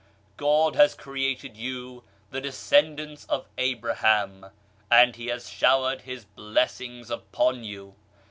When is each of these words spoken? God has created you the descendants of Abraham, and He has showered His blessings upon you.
God 0.37 0.75
has 0.75 0.95
created 0.95 1.55
you 1.55 2.03
the 2.31 2.41
descendants 2.41 3.23
of 3.25 3.45
Abraham, 3.59 4.47
and 4.89 5.15
He 5.15 5.27
has 5.27 5.47
showered 5.47 6.01
His 6.01 6.25
blessings 6.25 7.11
upon 7.11 7.63
you. 7.63 7.93